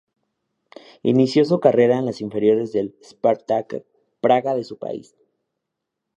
Inició 1.03 1.45
su 1.45 1.59
carrera 1.59 1.99
en 1.99 2.07
las 2.07 2.21
inferiores 2.21 2.71
del 2.71 2.95
Spartak 3.03 3.85
Praga 4.19 4.55
de 4.55 4.63
su 4.63 4.79
país. 4.79 5.13